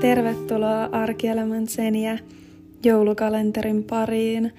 tervetuloa 0.00 0.84
Arkielämän 0.84 1.68
seniä 1.68 2.18
joulukalenterin 2.84 3.84
pariin, 3.84 4.52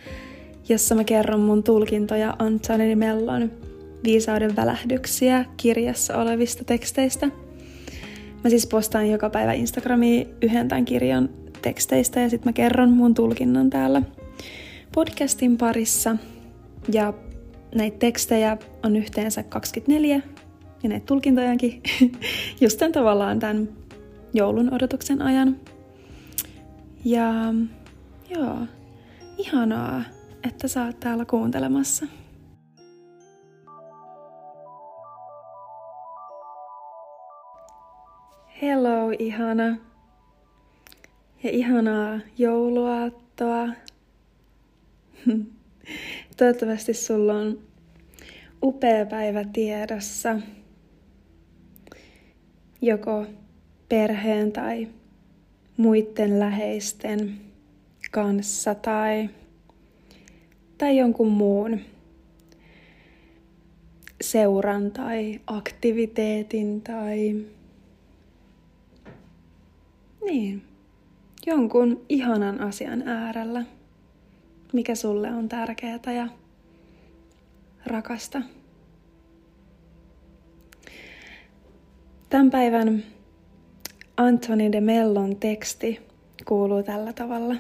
jossa 0.70 0.96
mä 0.96 1.04
kerron 1.04 1.40
mun 1.40 1.64
tulkintoja 1.64 2.36
Antoni 2.40 2.96
Mellon 2.96 3.52
viisauden 4.04 4.56
välähdyksiä 4.56 5.46
kirjassa 5.58 6.18
olevista 6.18 6.64
teksteistä. 6.64 7.28
Mä 8.44 8.50
siis 8.50 8.68
postaan 8.68 9.10
joka 9.10 9.30
päivä 9.30 9.54
Instagramiin 9.54 10.28
yhden 10.42 10.68
tämän 10.68 10.86
kirjan 10.86 11.30
teksteistä 11.62 12.20
ja 12.20 12.30
sitten 12.30 12.50
mä 12.50 12.54
kerron 12.54 12.92
mun 12.92 13.14
tulkinnan 13.14 13.70
täällä 13.70 14.02
podcastin 14.96 15.58
parissa. 15.58 16.16
Ja 16.94 17.14
näitä 17.76 17.98
tekstejä 18.00 18.58
on 18.84 18.96
yhteensä 18.96 19.44
24 19.44 20.22
ja 20.84 20.90
näitä 20.90 21.06
tulkintojakin 21.06 21.82
just 22.62 22.80
tämän 22.80 22.92
tavallaan 22.92 23.40
tämän 23.40 23.70
joulun 24.34 24.74
odotuksen 24.74 25.22
ajan. 25.22 25.60
Ja 27.06 27.34
joo, 28.30 28.58
ihanaa, 29.38 30.04
että 30.44 30.68
sä 30.68 30.86
oot 30.86 31.00
täällä 31.00 31.26
kuuntelemassa. 31.26 32.06
Hello, 38.62 39.12
ihana. 39.20 39.78
Ja 41.44 41.50
ihanaa 41.50 42.20
jouluaattoa. 42.38 43.68
Toivottavasti 46.38 46.94
sulla 46.94 47.34
on 47.34 47.60
upea 48.64 49.06
päivä 49.06 49.44
tiedossa. 49.54 50.36
Joko 52.82 53.26
perheen 53.94 54.52
tai 54.52 54.88
muiden 55.78 56.40
läheisten 56.40 57.38
kanssa 58.12 58.76
tai, 58.76 59.30
tai 60.78 60.98
jonkun 60.98 61.32
muun 61.32 61.80
seuran 64.22 64.92
tai 64.92 65.42
aktiviteetin 65.48 66.82
tai 66.82 67.36
niin, 70.26 70.64
jonkun 71.46 72.06
ihanan 72.10 72.62
asian 72.62 73.08
äärellä, 73.08 73.64
mikä 74.74 74.96
sulle 74.96 75.32
on 75.32 75.50
tärkeää 75.50 76.14
ja 76.16 76.28
rakasta. 77.86 78.42
Tämän 82.30 82.52
päivän 82.52 83.13
Antoni 84.18 84.72
de 84.72 84.82
Mellon 84.82 85.36
teksti 85.36 86.00
kuuluu 86.46 86.84
tällä 86.84 87.14
tavalla. 87.14 87.56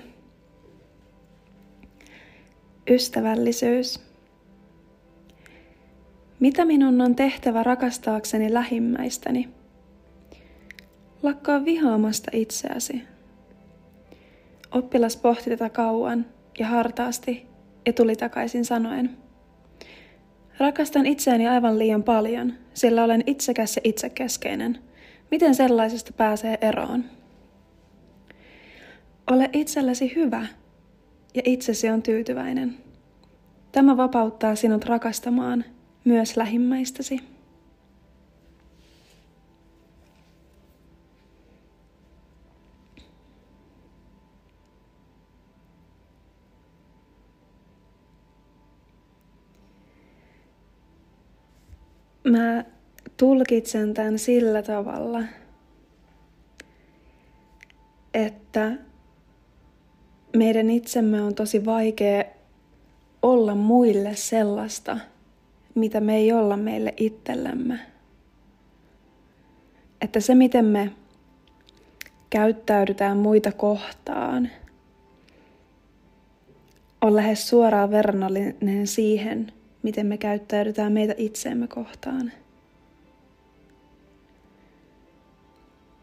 Ystävällisyys. 2.89 3.99
Mitä 6.39 6.65
minun 6.65 7.01
on 7.01 7.15
tehtävä 7.15 7.63
rakastaakseni 7.63 8.53
lähimmäistäni? 8.53 9.49
Lakkaa 11.23 11.65
vihaamasta 11.65 12.31
itseäsi. 12.33 13.03
Oppilas 14.71 15.17
pohti 15.17 15.49
tätä 15.49 15.69
kauan 15.69 16.25
ja 16.59 16.67
hartaasti 16.67 17.45
ja 17.85 17.93
tuli 17.93 18.15
takaisin 18.15 18.65
sanoen. 18.65 19.17
Rakastan 20.57 21.05
itseäni 21.05 21.47
aivan 21.47 21.79
liian 21.79 22.03
paljon, 22.03 22.53
sillä 22.73 23.03
olen 23.03 23.23
itsekäs 23.25 23.75
ja 23.75 23.81
itsekeskeinen– 23.85 24.77
Miten 25.33 25.55
sellaisesta 25.55 26.13
pääsee 26.13 26.57
eroon? 26.61 27.05
Ole 29.31 29.49
itsellesi 29.53 30.15
hyvä 30.15 30.47
ja 31.33 31.41
itsesi 31.45 31.89
on 31.89 32.01
tyytyväinen. 32.01 32.77
Tämä 33.71 33.97
vapauttaa 33.97 34.55
sinut 34.55 34.85
rakastamaan 34.85 35.65
myös 36.05 36.37
lähimmäistäsi. 36.37 37.19
Mä 52.23 52.72
tulkitsen 53.17 53.93
tämän 53.93 54.19
sillä 54.19 54.61
tavalla, 54.61 55.23
että 58.13 58.71
meidän 60.35 60.69
itsemme 60.69 61.21
on 61.21 61.35
tosi 61.35 61.65
vaikea 61.65 62.23
olla 63.21 63.55
muille 63.55 64.15
sellaista, 64.15 64.97
mitä 65.75 65.99
me 65.99 66.15
ei 66.15 66.31
olla 66.31 66.57
meille 66.57 66.93
itsellemme. 66.97 67.79
Että 70.01 70.19
se, 70.19 70.35
miten 70.35 70.65
me 70.65 70.91
käyttäydytään 72.29 73.17
muita 73.17 73.51
kohtaan, 73.51 74.49
on 77.01 77.15
lähes 77.15 77.49
suoraan 77.49 77.91
verrannollinen 77.91 78.87
siihen, 78.87 79.51
miten 79.83 80.05
me 80.05 80.17
käyttäydytään 80.17 80.91
meitä 80.91 81.15
itseemme 81.17 81.67
kohtaan. 81.67 82.31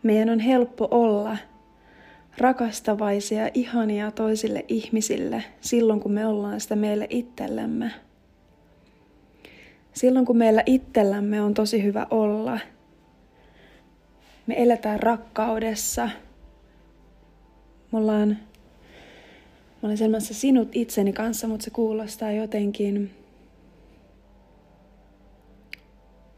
Meidän 0.03 0.31
on 0.31 0.39
helppo 0.39 0.89
olla 0.91 1.37
rakastavaisia, 2.39 3.51
ihania 3.55 4.11
toisille 4.11 4.65
ihmisille 4.69 5.45
silloin, 5.61 6.01
kun 6.01 6.13
me 6.13 6.27
ollaan 6.27 6.61
sitä 6.61 6.77
meille 6.77 7.07
itsellemme. 7.11 7.91
Silloin, 9.93 10.27
kun 10.27 10.37
meillä 10.37 10.63
itsellämme 10.67 11.43
on 11.43 11.55
tosi 11.55 11.83
hyvä 11.83 12.07
olla, 12.11 12.59
me 14.47 14.55
eletään 14.63 15.01
rakkaudessa. 15.01 16.09
Me 17.93 17.99
ollaan, 17.99 18.29
mä 18.29 18.37
olen 19.83 19.99
sellaisessa 19.99 20.35
sinut 20.35 20.69
itseni 20.73 21.13
kanssa, 21.13 21.49
mutta 21.49 21.65
se 21.65 21.71
kuulostaa 21.71 22.33
jotenkin, 22.33 23.11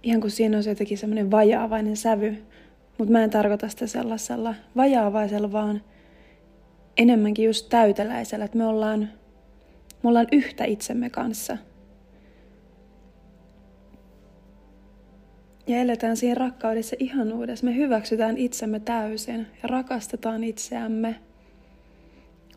ihan 0.03 0.21
kuin 0.21 0.31
siinä 0.31 0.56
olisi 0.56 0.71
jotenkin 0.71 0.99
semmoinen 0.99 1.31
vajaavainen 1.31 1.97
sävy. 1.97 2.43
Mutta 3.02 3.12
mä 3.12 3.24
en 3.24 3.30
tarkoita 3.30 3.68
sitä 3.68 3.86
sellaisella 3.86 4.54
vajaavaisella, 4.76 5.52
vaan 5.52 5.82
enemmänkin 6.96 7.44
just 7.44 7.68
täyteläisellä, 7.68 8.44
että 8.44 8.58
me 8.58 8.66
ollaan, 8.66 9.08
me 10.02 10.08
ollaan 10.08 10.26
yhtä 10.32 10.64
itsemme 10.64 11.10
kanssa. 11.10 11.56
Ja 15.66 15.76
eletään 15.76 16.16
siinä 16.16 16.34
rakkaudessa 16.34 16.96
ihanuudessa. 16.98 17.66
Me 17.66 17.76
hyväksytään 17.76 18.36
itsemme 18.36 18.80
täysin 18.80 19.46
ja 19.62 19.69
rakastetaan 19.69 20.44
itseämme. 20.44 21.16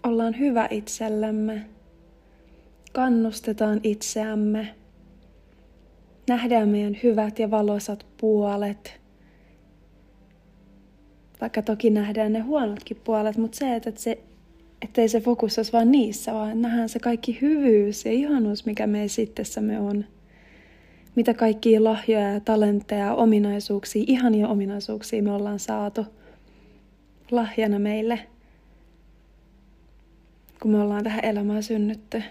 Ollaan 0.04 0.40
hyvä 0.40 0.68
itsellemme. 0.72 1.62
Kannustetaan 2.94 3.80
itseämme. 3.84 4.76
Nähdään 6.30 6.70
meidän 6.70 6.98
hyvät 7.04 7.40
ja 7.40 7.52
valoisat 7.52 8.06
puolet– 8.18 9.00
vaikka 11.42 11.62
toki 11.62 11.90
nähdään 11.90 12.34
ne 12.34 12.40
huonotkin 12.40 12.98
puolet, 13.04 13.38
mutta 13.38 13.58
se, 13.58 13.76
että 13.76 13.92
se, 13.96 14.20
ettei 14.82 15.10
se 15.10 15.22
fokus 15.22 15.60
olisi 15.60 15.74
vain 15.74 15.92
niissä, 15.92 16.34
vaan 16.34 16.62
nähdään 16.62 16.90
se 16.90 17.00
kaikki 17.00 17.42
hyvyys 17.42 18.06
ja 18.06 18.12
ihanuus, 18.12 18.66
mikä 18.66 18.88
me 18.88 19.08
sittessämme 19.08 19.80
on. 19.80 20.06
Mitä 21.16 21.34
kaikkia 21.34 21.84
lahjoja 21.84 22.32
ja 22.34 22.40
talentteja, 22.40 23.14
ominaisuuksia, 23.14 24.04
ihania 24.08 24.48
ominaisuuksia 24.48 25.24
me 25.24 25.32
ollaan 25.32 25.60
saatu 25.60 26.06
lahjana 27.32 27.80
meille, 27.80 28.20
kun 30.62 30.72
me 30.72 30.82
ollaan 30.82 31.04
tähän 31.04 31.26
elämään 31.26 31.64
synnytty. 31.64 32.24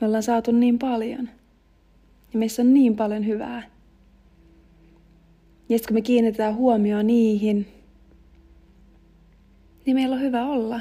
Me 0.00 0.06
ollaan 0.06 0.22
saatu 0.22 0.52
niin 0.52 0.78
paljon. 0.78 1.28
Ja 2.32 2.38
meissä 2.38 2.62
on 2.62 2.74
niin 2.74 2.96
paljon 2.96 3.26
hyvää. 3.26 3.73
Ja 5.68 5.78
sitten 5.78 5.88
kun 5.88 5.96
me 5.96 6.02
kiinnitetään 6.02 6.54
huomioon 6.54 7.06
niihin, 7.06 7.66
niin 9.86 9.96
meillä 9.96 10.14
on 10.14 10.22
hyvä 10.22 10.46
olla. 10.46 10.80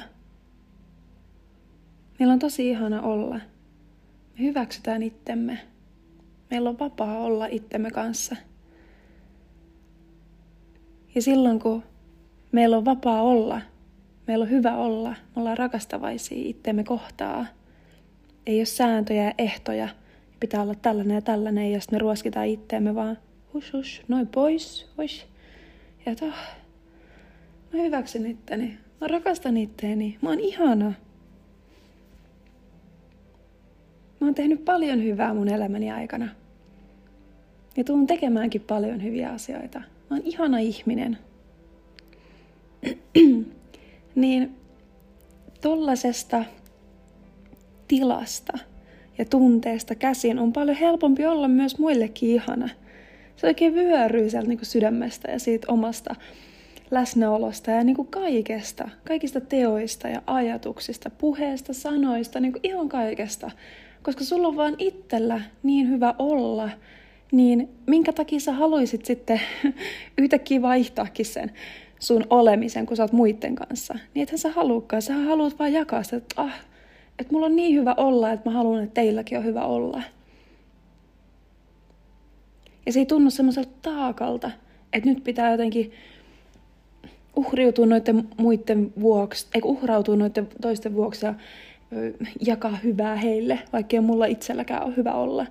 Meillä 2.19 2.33
on 2.33 2.39
tosi 2.39 2.69
ihana 2.69 3.01
olla. 3.01 3.35
Me 4.33 4.39
hyväksytään 4.39 5.03
itsemme. 5.03 5.59
Meillä 6.51 6.69
on 6.69 6.79
vapaa 6.79 7.19
olla 7.19 7.45
itsemme 7.45 7.91
kanssa. 7.91 8.35
Ja 11.15 11.21
silloin 11.21 11.59
kun 11.59 11.83
meillä 12.51 12.77
on 12.77 12.85
vapaa 12.85 13.21
olla, 13.21 13.61
meillä 14.27 14.43
on 14.43 14.49
hyvä 14.49 14.77
olla, 14.77 15.09
me 15.09 15.39
ollaan 15.39 15.57
rakastavaisia 15.57 16.49
itsemme 16.49 16.83
kohtaa. 16.83 17.45
Ei 18.45 18.59
ole 18.59 18.65
sääntöjä 18.65 19.23
ja 19.23 19.33
ehtoja, 19.37 19.89
pitää 20.39 20.61
olla 20.61 20.75
tällainen 20.75 21.15
ja 21.15 21.21
tällainen, 21.21 21.71
ja 21.71 21.79
sitten 21.81 21.95
me 21.95 21.99
ruoskitaan 21.99 22.47
itteemme 22.47 22.95
vaan 22.95 23.17
hush 23.53 23.73
hush, 23.73 24.01
noin 24.07 24.27
pois, 24.27 24.89
hush. 24.97 25.25
Ja 26.05 26.15
toh, 26.15 26.33
Mä 27.73 27.81
hyväksyn 27.81 28.25
itteni. 28.25 28.77
Mä 29.01 29.07
rakastan 29.07 29.57
itteeni. 29.57 30.17
Mä 30.21 30.29
oon 30.29 30.39
ihana. 30.39 30.93
Mä 34.19 34.27
oon 34.27 34.35
tehnyt 34.35 34.65
paljon 34.65 35.03
hyvää 35.03 35.33
mun 35.33 35.49
elämäni 35.49 35.91
aikana. 35.91 36.29
Ja 37.77 37.83
tuun 37.83 38.07
tekemäänkin 38.07 38.61
paljon 38.61 39.03
hyviä 39.03 39.29
asioita. 39.29 39.79
Mä 39.79 40.17
oon 40.17 40.21
ihana 40.25 40.57
ihminen. 40.57 41.17
niin 44.15 44.55
tollasesta 45.61 46.45
tilasta 47.87 48.57
ja 49.17 49.25
tunteesta 49.25 49.95
käsin 49.95 50.39
on 50.39 50.53
paljon 50.53 50.77
helpompi 50.77 51.25
olla 51.25 51.47
myös 51.47 51.79
muillekin 51.79 52.29
ihana. 52.29 52.69
Se 53.35 53.47
oikein 53.47 53.73
vyöryy 53.73 54.29
sieltä 54.29 54.47
niin 54.47 54.59
sydämestä 54.65 55.31
ja 55.31 55.39
siitä 55.39 55.67
omasta 55.71 56.15
läsnäolosta 56.91 57.71
ja 57.71 57.83
niin 57.83 57.95
kuin 57.95 58.07
kaikesta, 58.07 58.89
kaikista 59.07 59.41
teoista 59.41 60.07
ja 60.07 60.21
ajatuksista, 60.27 61.09
puheesta, 61.09 61.73
sanoista, 61.73 62.39
niin 62.39 62.51
kuin 62.51 62.61
ihan 62.63 62.89
kaikesta. 62.89 63.51
Koska 64.03 64.23
sulla 64.23 64.47
on 64.47 64.55
vaan 64.55 64.75
itsellä 64.77 65.41
niin 65.63 65.89
hyvä 65.89 66.15
olla, 66.19 66.69
niin 67.31 67.69
minkä 67.87 68.13
takia 68.13 68.39
sä 68.39 68.53
haluaisit 68.53 69.05
sitten 69.05 69.41
yhtäkkiä 70.17 70.61
vaihtaakin 70.61 71.25
sen 71.25 71.51
sun 71.99 72.25
olemisen, 72.29 72.85
kun 72.85 72.97
sä 72.97 73.03
oot 73.03 73.11
muiden 73.11 73.55
kanssa. 73.55 73.93
Niin 74.13 74.23
ethän 74.23 74.37
sä 74.37 74.51
haluukaan, 74.51 75.01
sä 75.01 75.13
haluat 75.13 75.59
vaan 75.59 75.73
jakaa 75.73 76.03
sitä, 76.03 76.17
että 76.17 76.41
ah, 76.41 76.53
että 77.19 77.33
mulla 77.33 77.45
on 77.45 77.55
niin 77.55 77.75
hyvä 77.75 77.93
olla, 77.97 78.31
että 78.31 78.49
mä 78.49 78.55
haluan, 78.55 78.83
että 78.83 78.93
teilläkin 78.93 79.37
on 79.37 79.45
hyvä 79.45 79.61
olla. 79.65 80.01
Ja 82.85 82.93
se 82.93 82.99
ei 82.99 83.05
tunnu 83.05 83.29
semmoiselta 83.29 83.69
taakalta, 83.81 84.51
että 84.93 85.09
nyt 85.09 85.23
pitää 85.23 85.51
jotenkin 85.51 85.91
uhriutua 87.35 87.85
noiden 87.85 88.29
muiden 88.37 88.93
vuoksi, 88.99 89.47
eikä 89.53 89.67
uhrautua 89.67 90.15
noiden 90.15 90.47
toisten 90.61 90.93
vuoksi 90.93 91.25
ja 91.25 91.33
jakaa 92.45 92.75
hyvää 92.75 93.15
heille, 93.15 93.59
vaikkei 93.73 93.99
mulla 93.99 94.25
itselläkään 94.25 94.83
ole 94.83 94.95
hyvä 94.97 95.13
olla. 95.13 95.45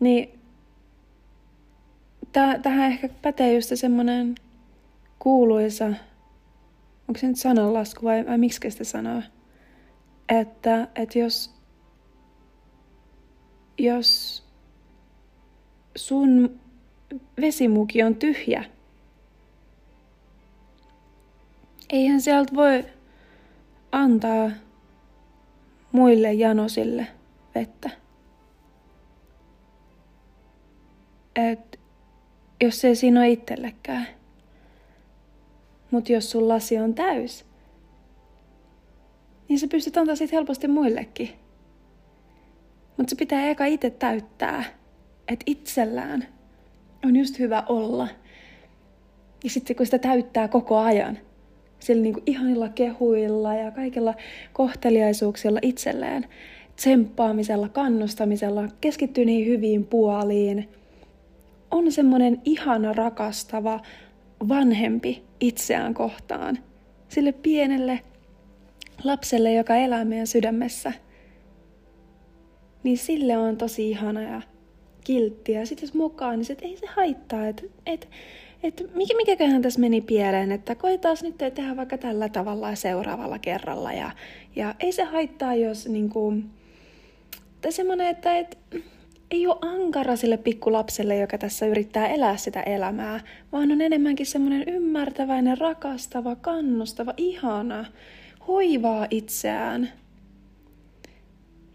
Niin 0.00 0.40
tähän 2.62 2.92
ehkä 2.92 3.08
pätee 3.22 3.54
just 3.54 3.70
semmoinen 3.74 4.34
kuuluisa, 5.18 5.86
onko 7.08 7.20
se 7.20 7.26
nyt 7.26 7.36
sananlasku 7.36 8.06
vai, 8.06 8.26
vai 8.26 8.38
miksi 8.38 8.70
sitä 8.70 8.84
sanoo, 8.84 9.22
että, 10.28 10.88
että 10.94 11.18
jos, 11.18 11.54
jos 13.78 14.44
sun 15.98 16.60
vesimuki 17.40 18.02
on 18.02 18.14
tyhjä, 18.14 18.64
eihän 21.90 22.20
sieltä 22.20 22.54
voi 22.54 22.84
antaa 23.92 24.50
muille 25.92 26.32
janosille 26.32 27.06
vettä. 27.54 27.90
Et 31.36 31.80
jos 32.60 32.84
ei 32.84 32.96
siinä 32.96 33.20
ole 33.20 33.28
itsellekään. 33.28 34.06
Mutta 35.90 36.12
jos 36.12 36.30
sun 36.30 36.48
lasi 36.48 36.78
on 36.78 36.94
täys, 36.94 37.44
niin 39.48 39.58
sä 39.58 39.66
pystyt 39.68 39.96
antaa 39.96 40.16
siitä 40.16 40.36
helposti 40.36 40.68
muillekin. 40.68 41.30
Mutta 42.96 43.10
se 43.10 43.16
pitää 43.16 43.48
eka 43.50 43.64
itse 43.64 43.90
täyttää, 43.90 44.64
että 45.28 45.44
itsellään 45.46 46.26
on 47.04 47.16
just 47.16 47.38
hyvä 47.38 47.62
olla. 47.68 48.08
Ja 49.44 49.50
sitten 49.50 49.76
kun 49.76 49.86
sitä 49.86 49.98
täyttää 49.98 50.48
koko 50.48 50.78
ajan, 50.78 51.18
sillä 51.78 52.02
niinku 52.02 52.22
ihanilla 52.26 52.68
kehuilla 52.68 53.54
ja 53.54 53.70
kaikilla 53.70 54.14
kohteliaisuuksilla 54.52 55.58
itselleen, 55.62 56.26
tsemppaamisella, 56.76 57.68
kannustamisella, 57.68 58.68
keskittyy 58.80 59.24
niin 59.24 59.46
hyviin 59.46 59.86
puoliin, 59.86 60.68
on 61.70 61.92
semmoinen 61.92 62.42
ihana 62.44 62.92
rakastava 62.92 63.80
vanhempi 64.48 65.24
itseään 65.40 65.94
kohtaan. 65.94 66.58
Sille 67.08 67.32
pienelle 67.32 68.00
lapselle, 69.04 69.52
joka 69.52 69.76
elää 69.76 70.04
meidän 70.04 70.26
sydämessä. 70.26 70.92
Niin 72.82 72.98
sille 72.98 73.38
on 73.38 73.56
tosi 73.56 73.90
ihana 73.90 74.22
ja 74.22 74.42
kilttiä. 75.04 75.64
Sitten 75.64 75.86
jos 75.86 75.94
mukaan, 75.94 76.38
niin 76.38 76.44
sit 76.44 76.62
ei 76.62 76.76
se 76.76 76.86
haittaa, 76.86 77.46
että 77.46 77.62
et, 77.86 78.08
et, 78.62 78.90
mikä, 78.94 79.16
mikäköhän 79.16 79.62
tässä 79.62 79.80
meni 79.80 80.00
pieleen, 80.00 80.52
että 80.52 80.74
koetaan 80.74 81.16
nyt 81.22 81.38
tehdä 81.38 81.76
vaikka 81.76 81.98
tällä 81.98 82.28
tavalla 82.28 82.74
seuraavalla 82.74 83.38
kerralla. 83.38 83.92
Ja, 83.92 84.10
ja 84.56 84.74
ei 84.80 84.92
se 84.92 85.04
haittaa, 85.04 85.54
jos 85.54 85.88
niinku, 85.88 86.34
tai 87.60 87.72
semmoinen, 87.72 88.06
että 88.06 88.38
et, 88.38 88.58
ei 89.30 89.46
ole 89.46 89.58
ankara 89.60 90.16
sille 90.16 90.36
pikkulapselle, 90.36 91.16
joka 91.16 91.38
tässä 91.38 91.66
yrittää 91.66 92.08
elää 92.08 92.36
sitä 92.36 92.62
elämää, 92.62 93.20
vaan 93.52 93.72
on 93.72 93.80
enemmänkin 93.80 94.26
semmoinen 94.26 94.64
ymmärtäväinen, 94.68 95.58
rakastava, 95.58 96.36
kannustava, 96.36 97.14
ihana, 97.16 97.84
hoivaa 98.48 99.06
itseään. 99.10 99.88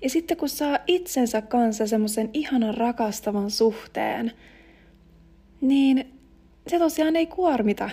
Ja 0.04 0.10
sitten 0.10 0.38
kun 0.38 0.50
saa 0.50 0.80
itsensä 0.88 1.42
kanssa 1.42 1.88
semmoisen 1.88 2.30
ihanan 2.34 2.78
rakastavan 2.78 3.52
suhteen, 3.52 4.32
niin 5.62 6.14
se 6.68 6.80
tosiaan 6.80 7.16
ei 7.16 7.28
kuormita 7.28 7.90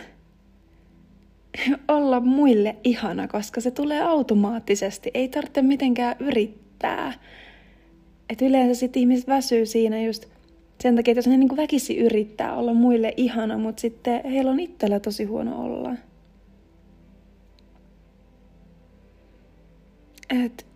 olla 1.89 2.21
muille 2.21 2.77
ihana, 2.85 3.29
koska 3.29 3.61
se 3.61 3.71
tulee 3.71 4.01
automaattisesti. 4.03 5.11
Ei 5.15 5.29
tarvitse 5.29 5.63
mitenkään 5.63 6.17
yrittää. 6.21 7.13
Et 8.31 8.43
yleensä 8.43 8.81
sitten 8.81 9.01
ihmiset 9.01 9.29
väsyy 9.29 9.67
siinä 9.67 10.03
just 10.03 10.27
sen 10.81 10.97
takia, 10.97 11.13
että 11.13 11.19
jos 11.19 11.27
ne 11.27 11.37
niin 11.37 11.57
väkisi 11.57 11.99
yrittää 11.99 12.57
olla 12.57 12.75
muille 12.75 13.15
ihana, 13.17 13.59
mutta 13.59 13.81
sitten 13.81 14.21
heillä 14.25 14.51
on 14.51 14.61
itsellä 14.61 15.01
tosi 15.01 15.25
huono 15.25 15.63
olla. 15.65 15.95
Et, 20.45 20.70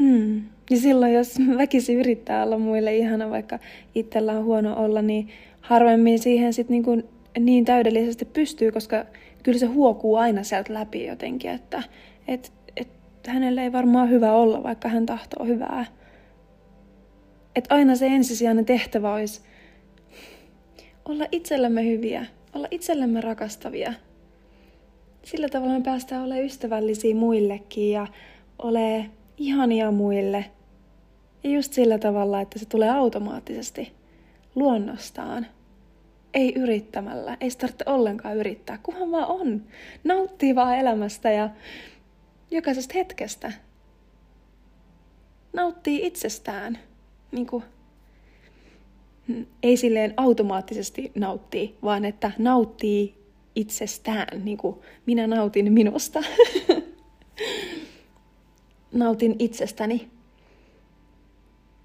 mm. 0.00 0.42
Ja 0.70 0.76
silloin, 0.76 1.14
jos 1.14 1.38
väkisi 1.58 1.94
yrittää 1.94 2.44
olla 2.44 2.58
muille 2.58 2.96
ihana, 2.96 3.30
vaikka 3.30 3.58
itsellä 3.94 4.32
on 4.32 4.44
huono 4.44 4.76
olla, 4.76 5.02
niin 5.02 5.28
harvemmin 5.60 6.18
siihen 6.18 6.52
sit 6.52 6.68
niin, 6.68 6.82
kuin 6.82 7.04
niin 7.38 7.64
täydellisesti 7.64 8.24
pystyy, 8.24 8.72
koska 8.72 9.04
kyllä 9.42 9.58
se 9.58 9.66
huokuu 9.66 10.16
aina 10.16 10.42
sieltä 10.42 10.74
läpi 10.74 11.06
jotenkin, 11.06 11.50
että 11.50 11.82
et, 12.28 12.52
et 12.76 12.88
hänelle 13.26 13.62
ei 13.62 13.72
varmaan 13.72 14.10
hyvä 14.10 14.32
olla, 14.32 14.62
vaikka 14.62 14.88
hän 14.88 15.06
tahtoo 15.06 15.46
hyvää. 15.46 15.86
Että 17.56 17.74
aina 17.74 17.96
se 17.96 18.06
ensisijainen 18.06 18.64
tehtävä 18.64 19.14
olisi 19.14 19.40
olla 21.04 21.26
itsellemme 21.32 21.84
hyviä, 21.84 22.26
olla 22.54 22.68
itsellemme 22.70 23.20
rakastavia. 23.20 23.94
Sillä 25.22 25.48
tavalla 25.48 25.74
me 25.74 25.80
päästään 25.80 26.22
olemaan 26.22 26.44
ystävällisiä 26.44 27.14
muillekin 27.14 27.90
ja 27.90 28.06
ole 28.58 29.06
ihania 29.36 29.90
muille. 29.90 30.44
Ja 31.44 31.50
just 31.50 31.72
sillä 31.72 31.98
tavalla, 31.98 32.40
että 32.40 32.58
se 32.58 32.66
tulee 32.66 32.90
automaattisesti 32.90 33.92
luonnostaan. 34.54 35.46
Ei 36.34 36.52
yrittämällä, 36.54 37.36
ei 37.40 37.50
tarvitse 37.50 37.84
ollenkaan 37.86 38.36
yrittää, 38.36 38.78
kunhan 38.82 39.10
vaan 39.10 39.26
on. 39.26 39.62
Nauttii 40.04 40.54
vaan 40.54 40.78
elämästä 40.78 41.30
ja 41.30 41.50
jokaisesta 42.50 42.94
hetkestä. 42.94 43.52
Nauttii 45.52 46.06
itsestään. 46.06 46.78
Niin 47.32 47.46
kuin, 47.46 47.64
ei 49.62 49.76
silleen 49.76 50.14
automaattisesti 50.16 51.12
nauttii, 51.14 51.76
vaan 51.82 52.04
että 52.04 52.30
nauttii 52.38 53.14
itsestään, 53.54 54.44
niin 54.44 54.58
kuin 54.58 54.76
minä 55.06 55.26
nautin 55.26 55.72
minusta. 55.72 56.22
nautin 58.94 59.36
itsestäni. 59.38 60.10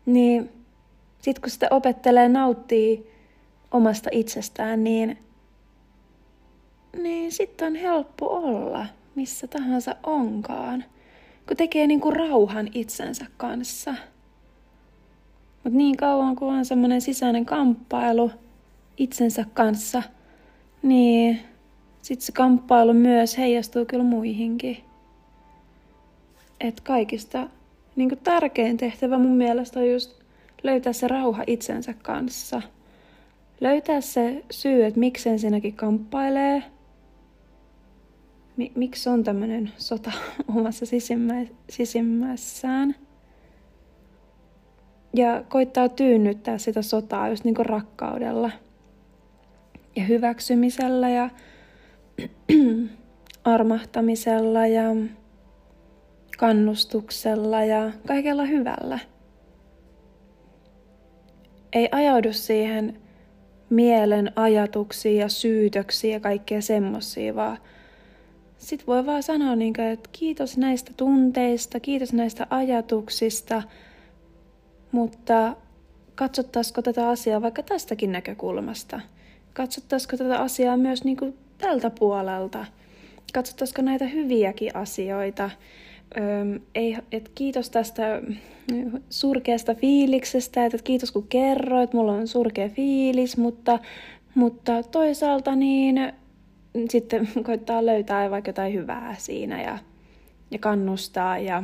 Niin 0.05 0.49
sit 1.21 1.39
kun 1.39 1.49
sitä 1.49 1.67
opettelee 1.71 2.29
nauttii 2.29 3.11
omasta 3.71 4.09
itsestään, 4.13 4.83
niin, 4.83 5.17
niin 6.97 7.31
sitten 7.31 7.67
on 7.67 7.75
helppo 7.75 8.27
olla 8.27 8.85
missä 9.15 9.47
tahansa 9.47 9.95
onkaan, 10.03 10.83
kun 11.47 11.57
tekee 11.57 11.87
niinku 11.87 12.11
rauhan 12.11 12.69
itsensä 12.73 13.25
kanssa. 13.37 13.95
Mutta 15.63 15.77
niin 15.77 15.97
kauan 15.97 16.35
kuin 16.35 16.55
on 16.55 16.65
semmoinen 16.65 17.01
sisäinen 17.01 17.45
kamppailu 17.45 18.31
itsensä 18.97 19.45
kanssa, 19.53 20.03
niin 20.83 21.39
sitten 22.01 22.25
se 22.25 22.31
kamppailu 22.31 22.93
myös 22.93 23.37
heijastuu 23.37 23.85
kyllä 23.85 24.03
muihinkin 24.03 24.77
että 26.59 26.81
kaikista 26.85 27.47
niin 27.95 28.09
kuin 28.09 28.19
tärkein 28.23 28.77
tehtävä 28.77 29.17
mun 29.17 29.37
mielestä 29.37 29.79
on 29.79 29.91
just 29.91 30.19
löytää 30.63 30.93
se 30.93 31.07
rauha 31.07 31.43
itsensä 31.47 31.93
kanssa. 32.03 32.61
Löytää 33.61 34.01
se 34.01 34.43
syy, 34.51 34.85
että 34.85 34.99
miksi 34.99 35.29
ensinnäkin 35.29 35.73
kamppailee. 35.73 36.63
miksi 38.75 39.09
on 39.09 39.23
tämmöinen 39.23 39.71
sota 39.77 40.11
omassa 40.55 40.85
sisimmä, 40.85 41.33
sisimmässään. 41.69 42.95
Ja 45.13 45.43
koittaa 45.49 45.89
tyynnyttää 45.89 46.57
sitä 46.57 46.81
sotaa 46.81 47.29
just 47.29 47.43
niin 47.43 47.55
kuin 47.55 47.65
rakkaudella 47.65 48.51
ja 49.95 50.03
hyväksymisellä 50.03 51.09
ja 51.09 51.29
armahtamisella 53.43 54.67
ja 54.67 54.83
kannustuksella 56.39 57.63
ja 57.63 57.91
kaikella 58.07 58.45
hyvällä. 58.45 58.99
Ei 61.73 61.89
ajaudu 61.91 62.33
siihen 62.33 63.01
mielen 63.69 64.31
ajatuksiin 64.35 65.17
ja 65.17 65.29
syytöksiin 65.29 66.13
ja 66.13 66.19
kaikkea 66.19 66.61
semmosia, 66.61 67.35
vaan 67.35 67.57
sit 68.57 68.87
voi 68.87 69.05
vaan 69.05 69.23
sanoa, 69.23 69.55
niin 69.55 69.81
että 69.81 70.09
kiitos 70.11 70.57
näistä 70.57 70.91
tunteista, 70.97 71.79
kiitos 71.79 72.13
näistä 72.13 72.47
ajatuksista, 72.49 73.63
mutta 74.91 75.55
katsottaisiko 76.15 76.81
tätä 76.81 77.09
asiaa 77.09 77.41
vaikka 77.41 77.63
tästäkin 77.63 78.11
näkökulmasta? 78.11 79.01
Katsottaisiko 79.53 80.17
tätä 80.17 80.39
asiaa 80.39 80.77
myös 80.77 81.03
niin 81.03 81.17
kuin 81.17 81.37
tältä 81.57 81.89
puolelta? 81.89 82.65
Katsottaisiko 83.33 83.81
näitä 83.81 84.05
hyviäkin 84.05 84.75
asioita? 84.75 85.49
Öm, 86.17 86.61
ei, 86.75 86.97
et 87.11 87.31
kiitos 87.35 87.69
tästä 87.69 88.21
surkeasta 89.09 89.75
fiiliksestä, 89.75 90.65
että 90.65 90.77
kiitos 90.83 91.11
kun 91.11 91.27
kerroit, 91.27 91.93
mulla 91.93 92.11
on 92.11 92.27
surkea 92.27 92.69
fiilis, 92.69 93.37
mutta, 93.37 93.79
mutta 94.35 94.83
toisaalta 94.83 95.55
niin 95.55 96.13
sitten 96.89 97.29
koittaa 97.45 97.85
löytää 97.85 98.31
vaikka 98.31 98.49
jotain 98.49 98.73
hyvää 98.73 99.15
siinä 99.17 99.61
ja, 99.61 99.77
ja 100.51 100.59
kannustaa 100.59 101.37
ja 101.37 101.63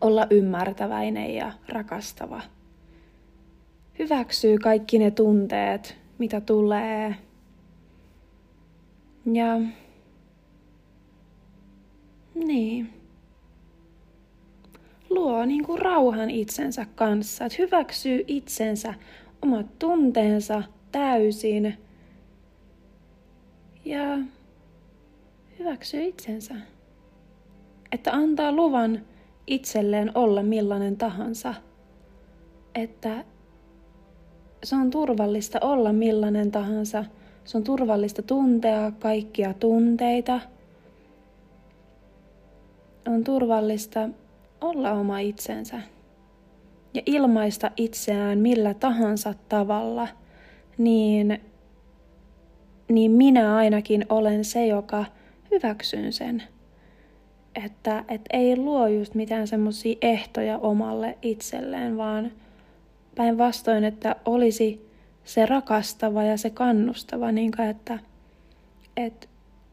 olla 0.00 0.26
ymmärtäväinen 0.30 1.34
ja 1.34 1.52
rakastava. 1.68 2.42
Hyväksyy 3.98 4.58
kaikki 4.58 4.98
ne 4.98 5.10
tunteet, 5.10 5.96
mitä 6.18 6.40
tulee. 6.40 7.14
Ja 9.32 9.60
niin 12.34 13.01
luo 15.14 15.44
niin 15.44 15.64
kuin 15.64 15.78
rauhan 15.78 16.30
itsensä 16.30 16.86
kanssa, 16.94 17.44
että 17.44 17.56
hyväksyy 17.58 18.24
itsensä, 18.26 18.94
omat 19.42 19.78
tunteensa 19.78 20.62
täysin 20.92 21.78
ja 23.84 24.18
hyväksyy 25.58 26.02
itsensä. 26.02 26.54
Että 27.92 28.12
antaa 28.12 28.52
luvan 28.52 29.02
itselleen 29.46 30.10
olla 30.14 30.42
millainen 30.42 30.96
tahansa. 30.96 31.54
Että 32.74 33.24
se 34.64 34.76
on 34.76 34.90
turvallista 34.90 35.58
olla 35.60 35.92
millainen 35.92 36.50
tahansa. 36.50 37.04
Se 37.44 37.56
on 37.56 37.64
turvallista 37.64 38.22
tuntea 38.22 38.92
kaikkia 38.98 39.54
tunteita. 39.54 40.40
On 43.06 43.24
turvallista 43.24 44.08
olla 44.62 44.92
oma 44.92 45.18
itsensä 45.18 45.80
ja 46.94 47.02
ilmaista 47.06 47.70
itseään 47.76 48.38
millä 48.38 48.74
tahansa 48.74 49.34
tavalla, 49.48 50.08
niin, 50.78 51.40
niin 52.88 53.10
minä 53.10 53.56
ainakin 53.56 54.06
olen 54.08 54.44
se, 54.44 54.66
joka 54.66 55.04
hyväksyn 55.50 56.12
sen. 56.12 56.42
Että 57.64 58.04
et 58.08 58.20
ei 58.32 58.56
luo 58.56 58.86
just 58.86 59.14
mitään 59.14 59.48
semmoisia 59.48 59.96
ehtoja 60.02 60.58
omalle 60.58 61.18
itselleen, 61.22 61.96
vaan 61.96 62.32
päinvastoin, 63.14 63.84
että 63.84 64.16
olisi 64.24 64.90
se 65.24 65.46
rakastava 65.46 66.22
ja 66.22 66.36
se 66.36 66.50
kannustava, 66.50 67.32
niin 67.32 67.52
kuin, 67.56 67.68
että, 67.68 67.98
että 68.96 69.28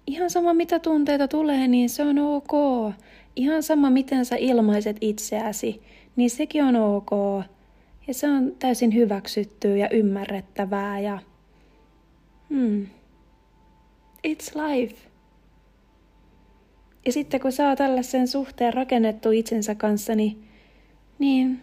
ihan 0.07 0.29
sama 0.29 0.53
mitä 0.53 0.79
tunteita 0.79 1.27
tulee, 1.27 1.67
niin 1.67 1.89
se 1.89 2.03
on 2.03 2.19
ok. 2.19 2.51
Ihan 3.39 3.63
sama 3.63 3.89
miten 3.89 4.25
sä 4.25 4.35
ilmaiset 4.35 4.97
itseäsi, 5.01 5.81
niin 6.15 6.29
sekin 6.29 6.63
on 6.63 6.75
ok. 6.75 7.09
Ja 8.07 8.13
se 8.13 8.27
on 8.27 8.55
täysin 8.59 8.93
hyväksyttyä 8.93 9.75
ja 9.75 9.89
ymmärrettävää 9.89 10.99
ja... 10.99 11.19
Hmm. 12.49 12.87
It's 14.27 14.51
life. 14.55 14.95
Ja 17.05 17.11
sitten 17.11 17.39
kun 17.39 17.51
saa 17.51 17.75
tällaisen 17.75 18.27
suhteen 18.27 18.73
rakennettu 18.73 19.31
itsensä 19.31 19.75
kanssa, 19.75 20.15
niin, 20.15 20.43
niin 21.19 21.61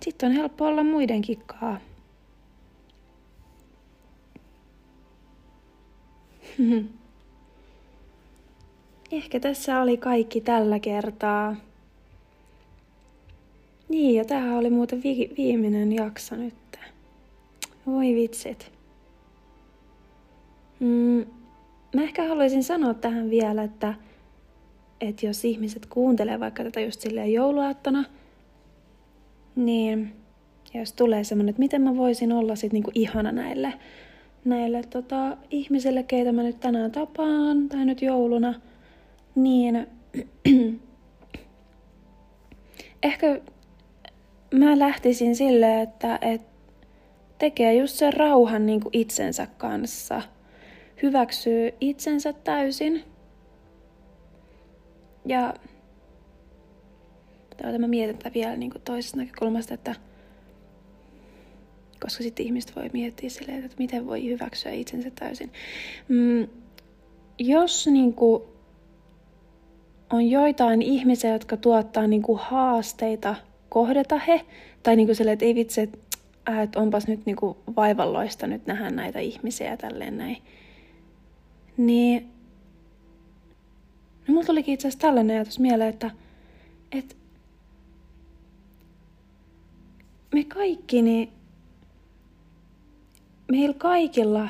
sitten 0.00 0.28
on 0.30 0.36
helppo 0.36 0.66
olla 0.66 0.82
muidenkin 0.82 1.42
kaa. 1.46 1.80
Ehkä 9.12 9.40
tässä 9.40 9.80
oli 9.80 9.96
kaikki 9.96 10.40
tällä 10.40 10.78
kertaa. 10.78 11.56
Niin, 13.88 14.14
ja 14.14 14.24
tämähän 14.24 14.58
oli 14.58 14.70
muuten 14.70 15.02
vi- 15.02 15.30
viimeinen 15.36 15.92
jakso 15.92 16.36
nyt. 16.36 16.54
Voi 17.86 18.14
vitsit. 18.14 18.72
Mm, 20.80 21.26
mä 21.94 22.02
ehkä 22.02 22.28
haluaisin 22.28 22.64
sanoa 22.64 22.94
tähän 22.94 23.30
vielä, 23.30 23.62
että, 23.62 23.94
että 25.00 25.26
jos 25.26 25.44
ihmiset 25.44 25.86
kuuntelee 25.86 26.40
vaikka 26.40 26.64
tätä 26.64 26.80
just 26.80 27.00
silleen 27.00 27.32
jouluaattona, 27.32 28.04
niin 29.56 30.12
jos 30.74 30.92
tulee 30.92 31.24
semmoinen, 31.24 31.50
että 31.50 31.60
miten 31.60 31.82
mä 31.82 31.96
voisin 31.96 32.32
olla 32.32 32.56
sit 32.56 32.72
niinku 32.72 32.90
ihana 32.94 33.32
näille, 33.32 33.72
näille 34.44 34.82
tota, 34.82 35.36
ihmisille, 35.50 36.02
keitä 36.02 36.32
mä 36.32 36.42
nyt 36.42 36.60
tänään 36.60 36.90
tapaan, 36.90 37.68
tai 37.68 37.84
nyt 37.84 38.02
jouluna– 38.02 38.54
niin 39.34 39.86
ehkä 43.02 43.40
mä 44.54 44.78
lähtisin 44.78 45.36
sille, 45.36 45.82
että, 45.82 46.18
että 46.20 46.52
tekee 47.38 47.74
just 47.74 47.94
sen 47.96 48.12
rauhan 48.12 48.66
niin 48.66 48.80
kuin 48.80 48.96
itsensä 48.96 49.46
kanssa. 49.58 50.22
Hyväksyy 51.02 51.74
itsensä 51.80 52.32
täysin. 52.32 53.04
Ja 55.24 55.54
Tätä 57.56 57.78
mä 57.78 57.88
mietin 57.88 58.18
tätä 58.18 58.34
vielä 58.34 58.56
niin 58.56 58.70
kuin 58.70 58.82
toisesta 58.82 59.16
näkökulmasta, 59.16 59.74
että 59.74 59.94
koska 62.00 62.22
sitten 62.22 62.46
ihmiset 62.46 62.76
voi 62.76 62.90
miettiä 62.92 63.30
silleen, 63.30 63.64
että 63.64 63.76
miten 63.78 64.06
voi 64.06 64.24
hyväksyä 64.24 64.72
itsensä 64.72 65.10
täysin. 65.10 65.52
Mm, 66.08 66.48
jos 67.38 67.86
niin 67.86 68.14
kuin, 68.14 68.42
on 70.12 70.30
joitain 70.30 70.82
ihmisiä, 70.82 71.32
jotka 71.32 71.56
tuottaa 71.56 72.06
niin 72.06 72.22
kuin 72.22 72.38
haasteita 72.38 73.34
kohdata 73.68 74.18
he, 74.18 74.46
tai 74.82 74.96
niin 74.96 75.06
kuin 75.06 75.16
sille, 75.16 75.32
että 75.32 75.44
ei 75.44 75.54
vitsi, 75.54 75.80
että, 75.80 75.98
äh, 76.48 76.58
että 76.58 76.80
onpas 76.80 77.06
nyt 77.06 77.26
niin 77.26 77.36
kuin 77.36 77.56
vaivalloista 77.76 78.46
nyt 78.46 78.66
nähdä 78.66 78.90
näitä 78.90 79.18
ihmisiä 79.18 79.76
tälleen 79.76 80.18
näin. 80.18 80.36
Niin, 81.76 82.30
no 84.28 84.34
mulla 84.34 84.46
tulikin 84.46 84.74
itse 84.74 84.88
asiassa 84.88 85.06
tällainen 85.06 85.36
ajatus 85.36 85.58
mieleen, 85.58 85.90
että, 85.90 86.10
että 86.92 87.14
me 90.34 90.44
kaikki, 90.44 91.02
niin 91.02 91.32
meillä 93.50 93.74
kaikilla 93.78 94.48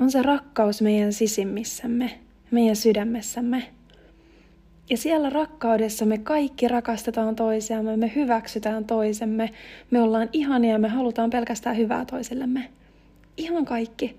on 0.00 0.10
se 0.10 0.22
rakkaus 0.22 0.82
meidän 0.82 1.12
sisimmissämme 1.12 2.25
meidän 2.50 2.76
sydämessämme. 2.76 3.62
Ja 4.90 4.96
siellä 4.96 5.30
rakkaudessa 5.30 6.06
me 6.06 6.18
kaikki 6.18 6.68
rakastetaan 6.68 7.36
toisiamme, 7.36 7.96
me 7.96 8.12
hyväksytään 8.14 8.84
toisemme, 8.84 9.50
me 9.90 10.02
ollaan 10.02 10.28
ihania, 10.32 10.78
me 10.78 10.88
halutaan 10.88 11.30
pelkästään 11.30 11.76
hyvää 11.76 12.04
toisillemme. 12.04 12.68
Ihan 13.36 13.64
kaikki. 13.64 14.16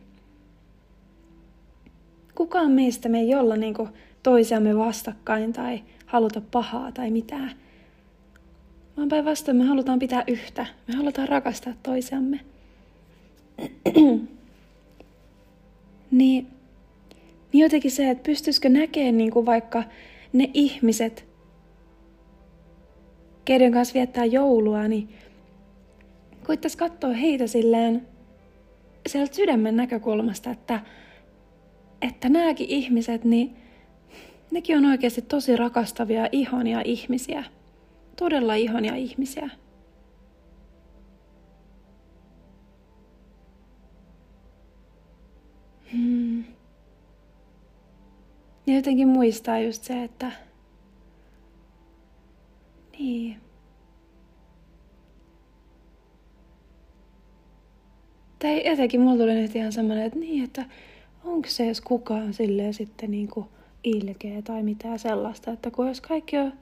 Kukaan 2.36 2.72
meistä 2.72 3.10
me 3.10 3.20
ei 3.20 3.36
olla 3.36 3.56
niinku 3.56 3.90
toisiamme 4.24 4.78
vastakkain 4.78 5.54
tai 5.54 5.84
haluta 6.06 6.42
pahaa 6.52 6.92
tai 6.92 7.12
mitään. 7.12 7.52
Vaan 8.98 9.10
päinvastoin 9.10 9.58
me 9.58 9.64
halutaan 9.64 10.00
pitää 10.00 10.24
yhtä. 10.28 10.66
Me 10.88 10.96
halutaan 10.96 11.28
rakastaa 11.28 11.74
toisiamme. 11.84 12.40
niin 16.12 16.57
niin 17.54 17.64
jotenkin 17.64 17.92
se, 17.92 18.10
että 18.10 18.24
pystyisikö 18.24 18.70
näkemään 18.70 19.18
niin 19.18 19.32
kuin 19.32 19.46
vaikka 19.46 19.84
ne 20.34 20.50
ihmiset, 20.54 21.28
keiden 23.46 23.72
kanssa 23.72 23.94
viettää 23.94 24.26
joulua, 24.26 24.88
niin 24.88 25.10
koittaisi 26.44 26.78
katsoa 26.78 27.14
heitä 27.14 27.48
silleen 27.48 28.08
sieltä 29.08 29.36
sydämen 29.36 29.76
näkökulmasta, 29.76 30.52
että 30.52 30.80
että 32.02 32.30
nämäkin 32.30 32.70
ihmiset, 32.70 33.24
niin 33.24 33.56
nekin 34.52 34.78
on 34.78 34.86
oikeasti 34.86 35.22
tosi 35.22 35.56
rakastavia, 35.56 36.30
ihania 36.32 36.82
ihmisiä. 36.86 37.44
Todella 38.16 38.56
ihania 38.56 38.96
ihmisiä. 38.96 39.50
Ja 48.68 48.76
jotenkin 48.76 49.08
muistaa 49.08 49.60
just 49.60 49.84
se, 49.84 50.04
että 50.04 50.32
niin. 53.00 53.38
Tai 58.40 58.70
jotenkin 58.70 59.02
mulla 59.02 59.18
tuli 59.18 59.34
nyt 59.34 59.56
ihan 59.56 59.72
semmoinen, 59.72 60.06
että 60.06 60.20
niin, 60.20 60.44
että 60.44 60.66
onko 61.26 61.48
se 61.48 61.66
edes 61.66 61.82
kukaan 61.82 62.34
silleen 62.34 62.74
sitten 62.74 63.12
niin 63.12 63.28
kuin 63.28 63.46
ilkeä 63.84 64.42
tai 64.42 64.64
mitään 64.64 65.00
sellaista, 65.00 65.52
että 65.52 65.72
kun 65.72 65.88
jos 65.88 66.02
kaikki 66.02 66.38
on, 66.38 66.54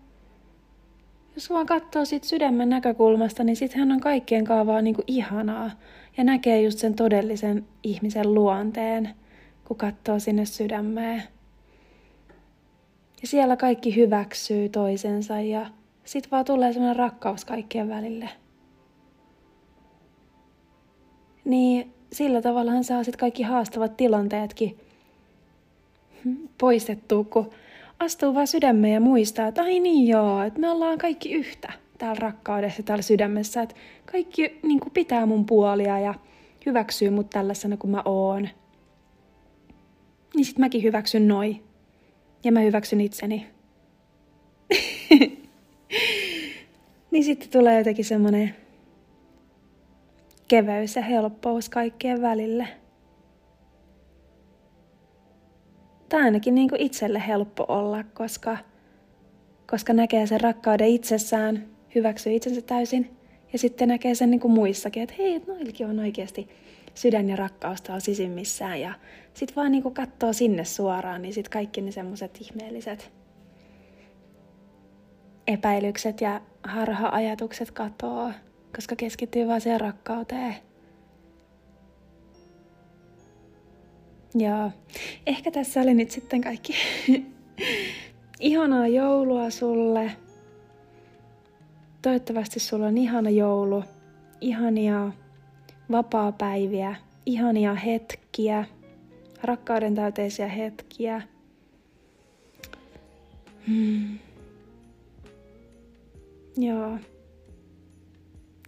jos 1.35 1.49
vaan 1.49 1.65
katsoo 1.65 2.05
siitä 2.05 2.27
sydämen 2.27 2.69
näkökulmasta, 2.69 3.43
niin 3.43 3.55
sittenhän 3.55 3.91
on 3.91 3.99
kaikkien 3.99 4.45
kaavaa 4.45 4.81
niin 4.81 4.95
kuin 4.95 5.05
ihanaa 5.07 5.71
ja 6.17 6.23
näkee 6.23 6.61
just 6.61 6.79
sen 6.79 6.93
todellisen 6.93 7.65
ihmisen 7.83 8.33
luonteen, 8.33 9.09
kun 9.67 9.77
katsoo 9.77 10.19
sinne 10.19 10.45
sydämeen. 10.45 11.23
Ja 13.25 13.29
siellä 13.29 13.57
kaikki 13.57 13.95
hyväksyy 13.95 14.69
toisensa 14.69 15.41
ja 15.41 15.65
sit 16.03 16.31
vaan 16.31 16.45
tulee 16.45 16.73
sellainen 16.73 16.95
rakkaus 16.95 17.45
kaikkien 17.45 17.89
välille. 17.89 18.29
Niin 21.45 21.93
sillä 22.11 22.41
tavalla 22.41 22.71
hän 22.71 22.83
saa 22.83 23.03
sitten 23.03 23.19
kaikki 23.19 23.43
haastavat 23.43 23.97
tilanteetkin 23.97 24.79
poistettua, 26.57 27.23
kun 27.23 27.49
astuu 27.99 28.33
vaan 28.33 28.47
sydämeen 28.47 28.93
ja 28.93 28.99
muistaa, 28.99 29.47
että 29.47 29.61
ai 29.61 29.79
niin 29.79 30.07
joo, 30.07 30.41
että 30.41 30.59
me 30.59 30.69
ollaan 30.69 30.97
kaikki 30.97 31.33
yhtä 31.33 31.73
täällä 31.97 32.19
rakkaudessa, 32.19 32.83
täällä 32.83 33.01
sydämessä, 33.01 33.61
että 33.61 33.75
kaikki 34.11 34.59
niin 34.63 34.79
kuin 34.79 34.93
pitää 34.93 35.25
mun 35.25 35.45
puolia 35.45 35.99
ja 35.99 36.13
hyväksyy 36.65 37.09
mut 37.09 37.29
tällaisena 37.29 37.77
kuin 37.77 37.91
mä 37.91 38.01
oon. 38.05 38.49
Niin 40.35 40.45
sit 40.45 40.57
mäkin 40.57 40.83
hyväksyn 40.83 41.27
noi. 41.27 41.64
Ja 42.45 42.51
mä 42.51 42.59
hyväksyn 42.59 43.01
itseni. 43.01 43.47
niin 47.11 47.23
sitten 47.23 47.49
tulee 47.49 47.77
jotenkin 47.77 48.05
semmonen 48.05 48.55
keveys 50.47 50.95
ja 50.95 51.01
helppous 51.01 51.69
kaikkien 51.69 52.21
välille. 52.21 52.67
On 56.13 56.23
ainakin 56.23 56.55
niin 56.55 56.69
kuin 56.69 56.81
itselle 56.81 57.23
helppo 57.27 57.65
olla, 57.67 58.03
koska, 58.03 58.57
koska 59.69 59.93
näkee 59.93 60.27
sen 60.27 60.41
rakkauden 60.41 60.87
itsessään, 60.87 61.67
hyväksyy 61.95 62.33
itsensä 62.33 62.61
täysin 62.61 63.17
ja 63.53 63.59
sitten 63.59 63.87
näkee 63.87 64.15
sen 64.15 64.31
niin 64.31 64.39
kuin 64.39 64.51
muissakin, 64.51 65.03
että 65.03 65.15
hei, 65.17 65.41
noilkin 65.47 65.87
on 65.87 65.99
oikeasti 65.99 66.49
sydän 66.95 67.29
ja 67.29 67.35
rakkaus 67.35 67.81
tuolla 67.81 67.99
sisimmissään 67.99 68.81
ja 68.81 68.93
sitten 69.33 69.55
vaan 69.55 69.71
niin 69.71 69.83
kuin 69.83 69.93
katsoo 69.93 70.33
sinne 70.33 70.65
suoraan, 70.65 71.21
niin 71.21 71.33
sitten 71.33 71.51
kaikki 71.51 71.81
ne 71.81 71.91
semmoiset 71.91 72.37
ihmeelliset 72.41 73.11
epäilykset 75.47 76.21
ja 76.21 76.41
harha-ajatukset 76.63 77.71
katoaa 77.71 78.33
koska 78.75 78.95
keskittyy 78.95 79.47
vaan 79.47 79.61
siihen 79.61 79.81
rakkauteen. 79.81 80.55
Ja 84.37 84.71
ehkä 85.25 85.51
tässä 85.51 85.81
oli 85.81 85.93
nyt 85.93 86.11
sitten 86.11 86.41
kaikki. 86.41 86.73
Ihanaa 88.39 88.87
joulua 88.87 89.49
sulle. 89.49 90.11
Toivottavasti 92.01 92.59
sulla 92.59 92.87
on 92.87 92.97
ihana 92.97 93.29
joulu, 93.29 93.83
ihania 94.41 95.11
vapaa-päiviä, 95.91 96.95
ihania 97.25 97.73
hetkiä, 97.73 98.65
rakkauden 99.43 99.95
täyteisiä 99.95 100.47
hetkiä. 100.47 101.21
Hmm. 103.67 104.19
Joo. 106.57 106.97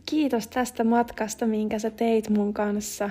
Kiitos 0.10 0.47
tästä 0.47 0.84
matkasta, 0.84 1.45
minkä 1.45 1.80
sä 1.80 1.89
teit 1.89 2.30
mun 2.30 2.53
kanssa. 2.53 3.10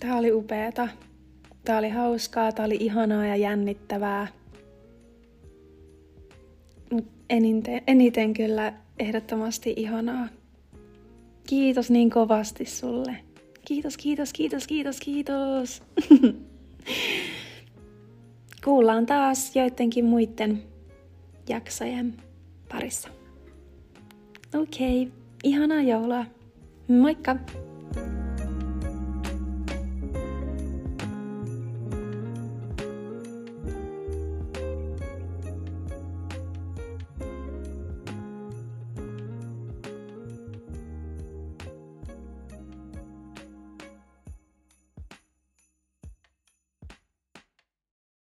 Tää 0.00 0.16
oli 0.16 0.32
upeeta. 0.32 0.88
Tää 1.64 1.78
oli 1.78 1.88
hauskaa, 1.88 2.52
tää 2.52 2.66
oli 2.66 2.76
ihanaa 2.80 3.26
ja 3.26 3.36
jännittävää. 3.36 4.26
Mut 6.92 7.04
eniten, 7.30 7.82
eniten 7.86 8.34
kyllä 8.34 8.72
ehdottomasti 8.98 9.74
ihanaa. 9.76 10.28
Kiitos 11.52 11.90
niin 11.90 12.10
kovasti 12.10 12.64
sulle. 12.64 13.16
Kiitos, 13.64 13.96
kiitos, 13.96 14.32
kiitos, 14.32 14.66
kiitos, 14.66 15.00
kiitos. 15.00 15.82
Kuullaan 18.64 19.06
taas 19.06 19.56
joidenkin 19.56 20.04
muiden 20.04 20.62
jaksojen 21.48 22.14
parissa. 22.68 23.08
Okei, 24.54 25.02
okay. 25.02 25.14
ihanaa 25.44 25.82
joulua. 25.82 26.24
Moikka! 26.88 27.36